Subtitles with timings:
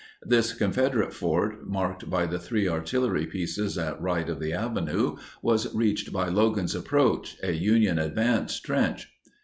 [0.23, 5.71] This Confederate fort, marked by the three artillery pieces at right of the avenue, was
[5.75, 9.11] reached by "Logan's Approach," a Union advance trench.